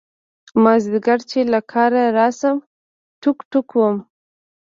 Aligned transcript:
مازدیگر 0.63 1.19
چې 1.29 1.39
له 1.51 1.59
کاره 1.71 2.03
راشم 2.17 2.57
ټوک 3.21 3.37
ټوک 3.51 3.67
وم. 3.77 3.97